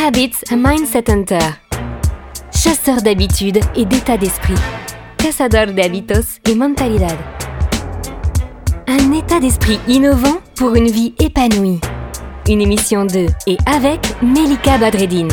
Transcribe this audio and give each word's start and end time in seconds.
Habits 0.00 0.44
Mindset 0.56 1.10
Hunter. 1.10 1.40
Chasseur 2.54 3.02
d'habitudes 3.02 3.58
et 3.74 3.84
d'état 3.84 4.16
d'esprit. 4.16 4.54
Cazador 5.16 5.74
de 5.74 5.80
hábitos 5.80 6.38
et 6.48 6.54
mentalidad. 6.54 7.16
Un 8.86 9.12
état 9.12 9.40
d'esprit 9.40 9.80
innovant 9.88 10.40
pour 10.54 10.76
une 10.76 10.88
vie 10.88 11.14
épanouie. 11.18 11.80
Une 12.48 12.60
émission 12.60 13.06
de 13.06 13.26
et 13.48 13.56
avec 13.66 14.00
Melika 14.22 14.78
Badreddine. 14.78 15.32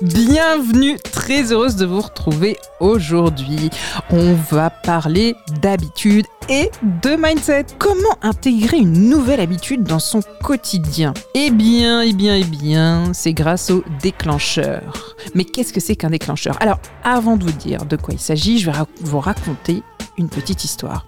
Bienvenue, 0.00 0.96
très 1.30 1.52
heureuse 1.52 1.76
de 1.76 1.86
vous 1.86 2.00
retrouver 2.00 2.56
aujourd'hui. 2.80 3.70
On 4.10 4.34
va 4.34 4.68
parler 4.68 5.36
d'habitude 5.62 6.26
et 6.48 6.72
de 6.82 7.10
mindset. 7.10 7.66
Comment 7.78 8.16
intégrer 8.20 8.78
une 8.78 9.08
nouvelle 9.08 9.38
habitude 9.38 9.84
dans 9.84 10.00
son 10.00 10.22
quotidien? 10.42 11.14
Eh 11.36 11.52
bien, 11.52 12.02
eh 12.02 12.14
bien, 12.14 12.34
eh 12.34 12.42
bien, 12.42 13.12
c'est 13.12 13.32
grâce 13.32 13.70
au 13.70 13.84
déclencheur. 14.02 15.14
Mais 15.36 15.44
qu'est-ce 15.44 15.72
que 15.72 15.78
c'est 15.78 15.94
qu'un 15.94 16.10
déclencheur? 16.10 16.56
Alors, 16.60 16.80
avant 17.04 17.36
de 17.36 17.44
vous 17.44 17.52
dire 17.52 17.84
de 17.84 17.94
quoi 17.94 18.12
il 18.12 18.20
s'agit, 18.20 18.58
je 18.58 18.68
vais 18.68 18.76
vous 19.00 19.20
raconter 19.20 19.84
une 20.18 20.28
petite 20.28 20.64
histoire. 20.64 21.06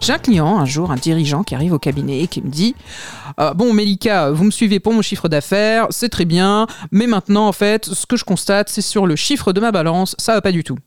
J'ai 0.00 0.12
un 0.12 0.18
client, 0.18 0.58
un 0.58 0.64
jour, 0.64 0.90
un 0.90 0.96
dirigeant 0.96 1.42
qui 1.42 1.54
arrive 1.54 1.72
au 1.72 1.78
cabinet 1.78 2.20
et 2.20 2.26
qui 2.26 2.42
me 2.42 2.50
dit 2.50 2.74
euh, 3.40 3.54
Bon, 3.54 3.72
Melika, 3.72 4.30
vous 4.30 4.44
me 4.44 4.50
suivez 4.50 4.80
pour 4.80 4.92
mon 4.92 5.02
chiffre 5.02 5.28
d'affaires, 5.28 5.86
c'est 5.90 6.08
très 6.08 6.24
bien, 6.24 6.66
mais 6.90 7.06
maintenant, 7.06 7.48
en 7.48 7.52
fait, 7.52 7.86
ce 7.86 8.06
que 8.06 8.16
je 8.16 8.24
constate, 8.24 8.68
c'est 8.68 8.82
sur 8.82 9.06
le 9.06 9.16
chiffre 9.16 9.52
de 9.52 9.60
ma 9.60 9.72
balance, 9.72 10.14
ça 10.18 10.34
va 10.34 10.40
pas 10.40 10.52
du 10.52 10.64
tout. 10.64 10.78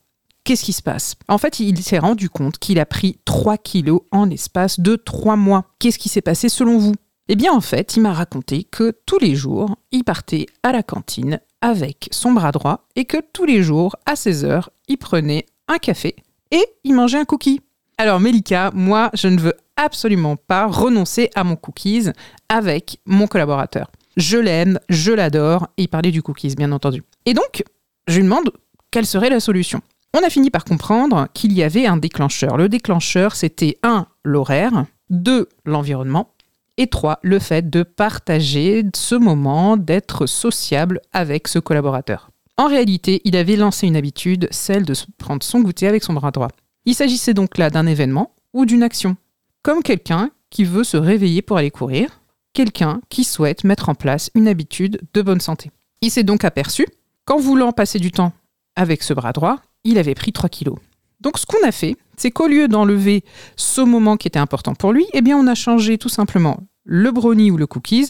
Qu'est-ce 0.44 0.64
qui 0.64 0.72
se 0.72 0.82
passe? 0.82 1.16
En 1.28 1.36
fait, 1.36 1.60
il 1.60 1.82
s'est 1.82 1.98
rendu 1.98 2.30
compte 2.30 2.58
qu'il 2.58 2.78
a 2.78 2.86
pris 2.86 3.18
3 3.26 3.58
kilos 3.58 4.00
en 4.12 4.24
l'espace 4.24 4.80
de 4.80 4.96
3 4.96 5.36
mois. 5.36 5.66
Qu'est-ce 5.78 5.98
qui 5.98 6.08
s'est 6.08 6.22
passé 6.22 6.48
selon 6.48 6.78
vous? 6.78 6.94
Eh 7.28 7.36
bien, 7.36 7.52
en 7.52 7.60
fait, 7.60 7.96
il 7.96 8.00
m'a 8.00 8.14
raconté 8.14 8.64
que 8.64 8.94
tous 9.04 9.18
les 9.18 9.34
jours, 9.34 9.76
il 9.92 10.04
partait 10.04 10.46
à 10.62 10.72
la 10.72 10.82
cantine 10.82 11.40
avec 11.60 12.08
son 12.10 12.32
bras 12.32 12.52
droit 12.52 12.86
et 12.96 13.04
que 13.04 13.18
tous 13.32 13.44
les 13.44 13.62
jours, 13.62 13.96
à 14.06 14.16
16 14.16 14.44
heures, 14.46 14.70
il 14.88 14.96
prenait 14.96 15.44
un 15.68 15.76
café 15.76 16.16
et 16.50 16.64
il 16.84 16.94
mangeait 16.94 17.18
un 17.18 17.26
cookie. 17.26 17.60
Alors 18.00 18.20
Melika, 18.20 18.70
moi, 18.74 19.10
je 19.14 19.26
ne 19.26 19.40
veux 19.40 19.54
absolument 19.76 20.36
pas 20.36 20.68
renoncer 20.68 21.30
à 21.34 21.42
mon 21.42 21.56
cookies 21.56 22.10
avec 22.48 23.00
mon 23.06 23.26
collaborateur. 23.26 23.90
Je 24.16 24.38
l'aime, 24.38 24.78
je 24.88 25.10
l'adore, 25.10 25.66
et 25.76 25.82
il 25.82 25.88
parlait 25.88 26.12
du 26.12 26.22
cookies, 26.22 26.54
bien 26.54 26.70
entendu. 26.70 27.02
Et 27.26 27.34
donc, 27.34 27.64
je 28.06 28.16
lui 28.16 28.22
demande 28.22 28.52
quelle 28.92 29.04
serait 29.04 29.30
la 29.30 29.40
solution. 29.40 29.80
On 30.16 30.24
a 30.24 30.30
fini 30.30 30.48
par 30.50 30.64
comprendre 30.64 31.26
qu'il 31.34 31.52
y 31.52 31.64
avait 31.64 31.86
un 31.86 31.96
déclencheur. 31.96 32.56
Le 32.56 32.68
déclencheur, 32.68 33.34
c'était 33.34 33.78
1. 33.82 34.06
l'horaire, 34.22 34.86
2. 35.10 35.48
l'environnement, 35.64 36.34
et 36.76 36.86
3. 36.86 37.18
le 37.22 37.40
fait 37.40 37.68
de 37.68 37.82
partager 37.82 38.84
ce 38.94 39.16
moment, 39.16 39.76
d'être 39.76 40.26
sociable 40.26 41.00
avec 41.12 41.48
ce 41.48 41.58
collaborateur. 41.58 42.30
En 42.56 42.68
réalité, 42.68 43.20
il 43.24 43.36
avait 43.36 43.56
lancé 43.56 43.88
une 43.88 43.96
habitude, 43.96 44.46
celle 44.52 44.84
de 44.84 44.94
prendre 45.18 45.42
son 45.42 45.60
goûter 45.60 45.88
avec 45.88 46.04
son 46.04 46.12
bras 46.12 46.30
droit. 46.30 46.48
Il 46.88 46.94
s'agissait 46.94 47.34
donc 47.34 47.58
là 47.58 47.68
d'un 47.68 47.86
événement 47.86 48.34
ou 48.54 48.64
d'une 48.64 48.82
action, 48.82 49.18
comme 49.60 49.82
quelqu'un 49.82 50.30
qui 50.48 50.64
veut 50.64 50.84
se 50.84 50.96
réveiller 50.96 51.42
pour 51.42 51.58
aller 51.58 51.70
courir, 51.70 52.22
quelqu'un 52.54 53.02
qui 53.10 53.24
souhaite 53.24 53.62
mettre 53.62 53.90
en 53.90 53.94
place 53.94 54.30
une 54.34 54.48
habitude 54.48 54.98
de 55.12 55.20
bonne 55.20 55.42
santé. 55.42 55.70
Il 56.00 56.10
s'est 56.10 56.22
donc 56.22 56.44
aperçu 56.44 56.86
qu'en 57.26 57.36
voulant 57.36 57.72
passer 57.72 57.98
du 57.98 58.10
temps 58.10 58.32
avec 58.74 59.02
ce 59.02 59.12
bras 59.12 59.34
droit, 59.34 59.58
il 59.84 59.98
avait 59.98 60.14
pris 60.14 60.32
3 60.32 60.48
kilos. 60.48 60.78
Donc 61.20 61.36
ce 61.36 61.44
qu'on 61.44 61.62
a 61.62 61.72
fait, 61.72 61.94
c'est 62.16 62.30
qu'au 62.30 62.46
lieu 62.46 62.68
d'enlever 62.68 63.22
ce 63.56 63.82
moment 63.82 64.16
qui 64.16 64.28
était 64.28 64.38
important 64.38 64.74
pour 64.74 64.94
lui, 64.94 65.04
eh 65.12 65.20
bien 65.20 65.36
on 65.36 65.46
a 65.46 65.54
changé 65.54 65.98
tout 65.98 66.08
simplement 66.08 66.56
le 66.84 67.10
brownie 67.10 67.50
ou 67.50 67.58
le 67.58 67.66
cookies 67.66 68.08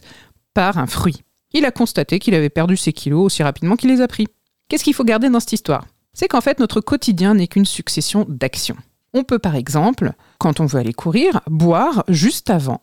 par 0.55 0.79
un 0.79 0.87
fruit. 0.87 1.25
Il 1.53 1.65
a 1.65 1.73
constaté 1.73 2.21
qu'il 2.21 2.37
avait 2.37 2.49
perdu 2.49 2.77
ses 2.77 2.93
kilos 2.93 3.27
aussi 3.27 3.43
rapidement 3.43 3.75
qu'il 3.75 3.91
les 3.91 4.03
a 4.03 4.07
pris. 4.07 4.29
Qu'est-ce 4.69 4.85
qu'il 4.85 4.95
faut 4.95 5.03
garder 5.03 5.31
dans 5.31 5.41
cette 5.41 5.55
histoire? 5.55 5.85
C'est 6.13 6.29
qu'en 6.29 6.41
fait 6.41 6.59
notre 6.59 6.81
quotidien 6.81 7.35
n'est 7.35 7.49
qu'une 7.49 7.65
succession 7.65 8.27
d'actions. 8.29 8.77
On 9.15 9.25
peut 9.25 9.39
par 9.39 9.55
exemple, 9.55 10.13
quand 10.39 10.61
on 10.61 10.67
veut 10.67 10.81
aller 10.81 10.93
courir, 10.93 11.41
boire 11.47 12.05
juste 12.09 12.51
avant 12.51 12.83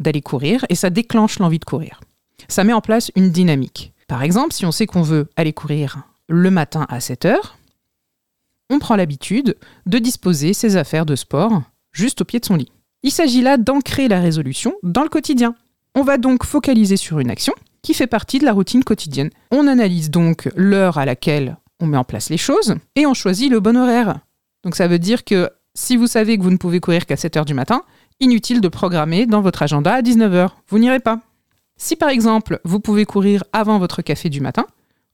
d'aller 0.00 0.22
courir 0.22 0.64
et 0.68 0.74
ça 0.74 0.90
déclenche 0.90 1.38
l'envie 1.38 1.58
de 1.58 1.64
courir. 1.64 2.00
Ça 2.48 2.64
met 2.64 2.72
en 2.72 2.80
place 2.80 3.10
une 3.14 3.30
dynamique. 3.30 3.92
Par 4.08 4.22
exemple, 4.22 4.52
si 4.52 4.66
on 4.66 4.72
sait 4.72 4.86
qu'on 4.86 5.02
veut 5.02 5.28
aller 5.36 5.52
courir 5.52 6.02
le 6.28 6.50
matin 6.50 6.86
à 6.88 7.00
7 7.00 7.24
heures, 7.24 7.56
on 8.70 8.78
prend 8.78 8.96
l'habitude 8.96 9.56
de 9.86 9.98
disposer 9.98 10.52
ses 10.52 10.76
affaires 10.76 11.06
de 11.06 11.16
sport 11.16 11.62
juste 11.92 12.22
au 12.22 12.24
pied 12.24 12.40
de 12.40 12.44
son 12.44 12.56
lit. 12.56 12.72
Il 13.02 13.10
s'agit 13.10 13.42
là 13.42 13.56
d'ancrer 13.56 14.08
la 14.08 14.20
résolution 14.20 14.74
dans 14.82 15.02
le 15.02 15.08
quotidien. 15.08 15.54
On 15.94 16.02
va 16.02 16.16
donc 16.16 16.44
focaliser 16.44 16.96
sur 16.96 17.20
une 17.20 17.30
action 17.30 17.54
qui 17.82 17.94
fait 17.94 18.06
partie 18.06 18.38
de 18.38 18.44
la 18.44 18.52
routine 18.52 18.82
quotidienne. 18.82 19.30
On 19.50 19.68
analyse 19.68 20.10
donc 20.10 20.48
l'heure 20.56 20.98
à 20.98 21.04
laquelle 21.04 21.58
on 21.84 21.86
met 21.86 21.96
en 21.96 22.04
place 22.04 22.30
les 22.30 22.36
choses 22.36 22.74
et 22.96 23.06
on 23.06 23.14
choisit 23.14 23.50
le 23.50 23.60
bon 23.60 23.76
horaire. 23.76 24.20
Donc 24.64 24.74
ça 24.74 24.88
veut 24.88 24.98
dire 24.98 25.24
que 25.24 25.50
si 25.74 25.96
vous 25.96 26.06
savez 26.06 26.38
que 26.38 26.42
vous 26.42 26.50
ne 26.50 26.56
pouvez 26.56 26.80
courir 26.80 27.06
qu'à 27.06 27.16
7 27.16 27.36
heures 27.36 27.44
du 27.44 27.54
matin, 27.54 27.82
inutile 28.20 28.60
de 28.60 28.68
programmer 28.68 29.26
dans 29.26 29.40
votre 29.40 29.62
agenda 29.62 29.94
à 29.94 30.02
19h. 30.02 30.50
Vous 30.68 30.78
n'irez 30.78 31.00
pas. 31.00 31.20
Si 31.76 31.96
par 31.96 32.08
exemple, 32.08 32.60
vous 32.64 32.80
pouvez 32.80 33.04
courir 33.04 33.44
avant 33.52 33.78
votre 33.78 34.02
café 34.02 34.28
du 34.28 34.40
matin, 34.40 34.66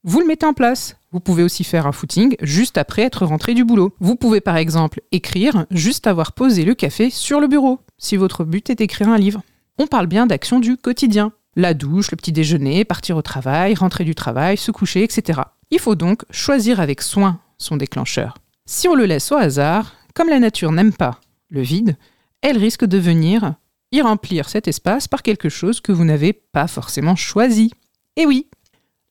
vous 0.05 0.21
le 0.21 0.27
mettez 0.27 0.47
en 0.47 0.55
place. 0.55 0.97
Vous 1.13 1.21
pouvez 1.21 1.43
aussi 1.43 1.65
faire 1.65 1.87
un 1.87 1.93
footing 1.93 2.37
juste 2.41 2.79
après 2.79 3.03
être 3.03 3.27
rentré 3.27 3.55
du 3.55 3.65
boulot. 3.65 3.95
Vous 4.01 4.17
pouvez 4.17 4.41
par 4.41 4.57
exemple 4.57 5.01
écrire 5.13 5.67
juste 5.71 6.07
avoir 6.07 6.33
posé 6.33 6.65
le 6.65 6.75
café 6.75 7.11
sur 7.11 7.41
le 7.41 7.49
bureau, 7.49 7.81
si 7.99 8.17
votre 8.17 8.45
but 8.45 8.71
est 8.71 8.77
d'écrire 8.77 9.09
un 9.09 9.19
livre. 9.19 9.43
On 9.79 9.87
parle 9.87 10.07
bien 10.07 10.27
d'action 10.27 10.61
du 10.61 10.77
quotidien. 10.77 11.33
La 11.57 11.75
douche, 11.75 12.13
le 12.13 12.17
petit 12.17 12.33
déjeuner, 12.33 12.85
partir 12.85 13.17
au 13.17 13.23
travail, 13.23 13.75
rentrer 13.75 14.05
du 14.05 14.15
travail, 14.15 14.57
se 14.57 14.71
coucher, 14.71 15.03
etc. 15.03 15.41
Il 15.71 15.79
faut 15.79 15.95
donc 15.95 16.25
choisir 16.31 16.81
avec 16.81 17.03
soin 17.03 17.41
son 17.59 17.77
déclencheur. 17.77 18.35
Si 18.67 18.89
on 18.89 18.95
le 18.95 19.07
laisse 19.07 19.31
au 19.33 19.37
hasard, 19.37 19.95
comme 20.15 20.29
la 20.29 20.39
nature 20.39 20.73
n'aime 20.73 20.93
pas 20.93 21.21
le 21.49 21.63
vide, 21.63 21.97
elle 22.43 22.59
risque 22.59 22.85
de 22.85 22.99
venir 22.99 23.55
y 23.93 24.01
remplir 24.01 24.49
cet 24.49 24.69
espace 24.69 25.09
par 25.09 25.23
quelque 25.23 25.49
chose 25.49 25.81
que 25.81 25.93
vous 25.93 26.05
n'avez 26.05 26.33
pas 26.33 26.67
forcément 26.67 27.17
choisi. 27.17 27.73
Et 28.17 28.27
oui, 28.27 28.49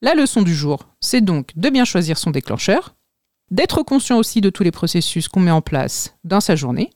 la 0.01 0.13
leçon 0.15 0.41
du 0.41 0.55
jour, 0.55 0.87
c'est 1.01 1.21
donc 1.21 1.51
de 1.55 1.69
bien 1.69 1.85
choisir 1.85 2.17
son 2.17 2.31
déclencheur, 2.31 2.95
d'être 3.51 3.83
conscient 3.83 4.17
aussi 4.17 4.41
de 4.41 4.49
tous 4.49 4.63
les 4.63 4.71
processus 4.71 5.27
qu'on 5.27 5.41
met 5.41 5.51
en 5.51 5.61
place 5.61 6.15
dans 6.23 6.39
sa 6.39 6.55
journée, 6.55 6.91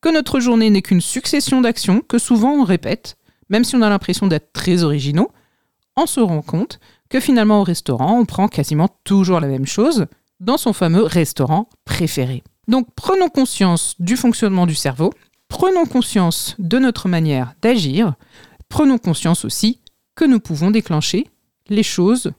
que 0.00 0.08
notre 0.08 0.40
journée 0.40 0.70
n'est 0.70 0.82
qu'une 0.82 1.00
succession 1.00 1.60
d'actions 1.60 2.00
que 2.00 2.18
souvent 2.18 2.52
on 2.52 2.64
répète, 2.64 3.16
même 3.48 3.64
si 3.64 3.76
on 3.76 3.82
a 3.82 3.88
l'impression 3.88 4.26
d'être 4.26 4.52
très 4.52 4.82
originaux, 4.82 5.30
on 5.98 6.06
se 6.06 6.20
rend 6.20 6.42
compte 6.42 6.78
que 7.08 7.20
finalement 7.20 7.60
au 7.60 7.64
restaurant, 7.64 8.18
on 8.18 8.24
prend 8.24 8.48
quasiment 8.48 8.88
toujours 9.04 9.40
la 9.40 9.48
même 9.48 9.66
chose 9.66 10.06
dans 10.40 10.56
son 10.56 10.72
fameux 10.72 11.02
restaurant 11.02 11.68
préféré. 11.84 12.42
Donc 12.68 12.86
prenons 12.94 13.28
conscience 13.28 13.94
du 13.98 14.16
fonctionnement 14.16 14.66
du 14.66 14.74
cerveau, 14.74 15.12
prenons 15.48 15.86
conscience 15.86 16.54
de 16.58 16.78
notre 16.78 17.08
manière 17.08 17.54
d'agir, 17.62 18.14
prenons 18.68 18.98
conscience 18.98 19.44
aussi 19.44 19.80
que 20.14 20.24
nous 20.24 20.38
pouvons 20.38 20.70
déclencher 20.70 21.26
les 21.68 21.82
choses 21.82 22.32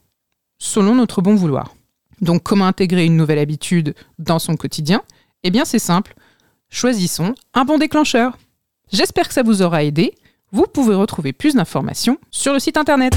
selon 0.58 0.94
notre 0.94 1.20
bon 1.20 1.34
vouloir. 1.34 1.74
Donc 2.20 2.42
comment 2.42 2.66
intégrer 2.66 3.04
une 3.04 3.16
nouvelle 3.16 3.38
habitude 3.38 3.94
dans 4.18 4.38
son 4.38 4.56
quotidien? 4.56 5.02
Eh 5.42 5.50
bien 5.50 5.64
c'est 5.64 5.78
simple, 5.78 6.14
choisissons 6.68 7.34
un 7.54 7.64
bon 7.64 7.78
déclencheur. 7.78 8.38
J'espère 8.92 9.28
que 9.28 9.34
ça 9.34 9.42
vous 9.42 9.62
aura 9.62 9.84
aidé. 9.84 10.14
Vous 10.52 10.66
pouvez 10.66 10.94
retrouver 10.94 11.32
plus 11.32 11.54
d'informations 11.54 12.18
sur 12.30 12.52
le 12.52 12.58
site 12.58 12.76
internet. 12.76 13.16